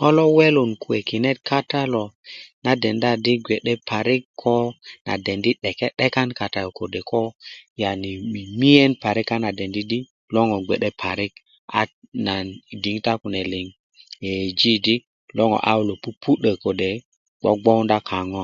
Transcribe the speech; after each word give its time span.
ŋo 0.00 0.08
lo 0.16 0.24
welun 0.38 0.70
kwe 0.82 0.98
kinet 1.08 1.38
kata 1.48 1.80
lo 1.94 2.04
na 2.64 2.72
denda 2.82 3.10
di 3.24 3.32
gbe'de 3.44 3.74
parik 3.88 4.22
ko 4.40 4.54
nan 5.06 5.18
dendi 5.26 5.50
di 5.62 5.70
ko 5.78 5.86
'de'dekan 5.86 6.28
kata 6.38 6.58
yu 6.64 6.70
kode 6.78 7.00
ko 7.10 7.20
yani 7.82 8.10
mimiyen 8.32 8.92
parik 9.02 9.30
a 9.34 9.36
nan 9.42 9.54
dendi 9.58 9.82
di 9.90 9.98
lo 10.34 10.40
ŋo 10.48 10.56
bgwe'de 10.62 10.88
parik 11.02 11.32
a 11.78 11.80
nan 12.26 12.44
i 12.72 12.74
diŋitan 12.82 13.16
kune 13.22 13.40
liŋ 13.52 13.66
yeyeji 14.24 14.72
di 14.86 14.94
lo 15.36 15.42
ŋo 15.50 15.58
au 15.70 15.80
lo 15.88 15.94
pupu'do 16.02 16.52
kode 16.64 16.90
lo 17.44 17.50
bgowunda 17.60 17.98
ŋaŋo 18.08 18.42